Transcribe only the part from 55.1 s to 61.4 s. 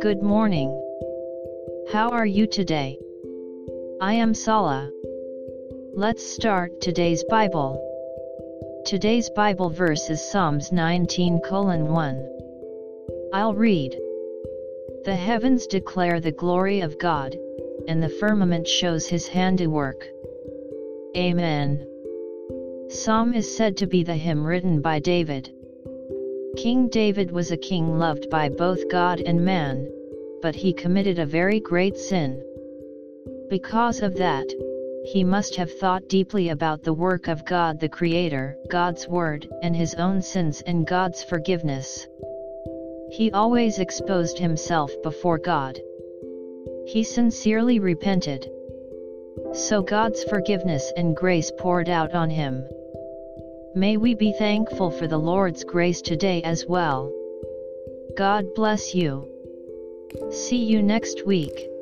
Lord's grace today as well. God bless you. See you next